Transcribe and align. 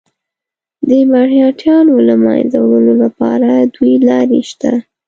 د 0.87 0.89
مرهټیانو 1.11 1.95
له 2.07 2.15
منځه 2.23 2.57
وړلو 2.63 2.93
لپاره 3.03 3.49
دوې 3.73 3.93
لارې 4.09 4.41
شته. 4.49 4.71